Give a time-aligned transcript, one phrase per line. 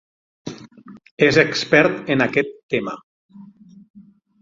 [1.27, 2.99] És expert en aquest tema.